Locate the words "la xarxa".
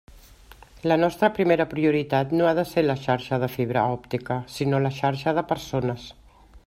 2.87-3.39, 4.87-5.39